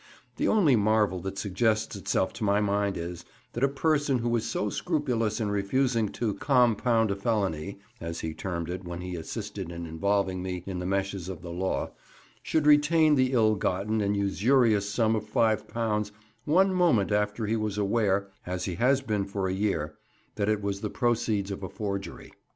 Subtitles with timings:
[0.37, 4.49] The only marvel that suggests itself to my mind is, that a person who is
[4.49, 9.71] so scrupulous in refusing to "compound a felony," as he termed it when he assisted
[9.71, 11.91] in involving me in the meshes of the law,
[12.41, 16.11] should retain the ill gotten and usurious sum of £5
[16.45, 19.93] one moment after he was aware (as he has been for a year)
[20.33, 22.31] that it was the proceeds of a forgery.